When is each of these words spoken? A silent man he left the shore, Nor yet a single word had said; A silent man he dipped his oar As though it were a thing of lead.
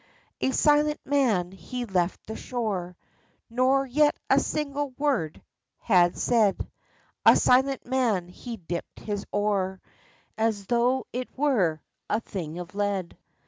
A 0.41 0.49
silent 0.49 0.99
man 1.05 1.51
he 1.51 1.85
left 1.85 2.25
the 2.25 2.35
shore, 2.35 2.97
Nor 3.51 3.85
yet 3.85 4.15
a 4.31 4.39
single 4.39 4.89
word 4.97 5.43
had 5.77 6.17
said; 6.17 6.67
A 7.23 7.35
silent 7.35 7.85
man 7.85 8.27
he 8.27 8.57
dipped 8.57 8.97
his 9.01 9.27
oar 9.31 9.79
As 10.39 10.65
though 10.65 11.05
it 11.13 11.29
were 11.37 11.81
a 12.09 12.19
thing 12.19 12.57
of 12.57 12.73
lead. 12.73 13.15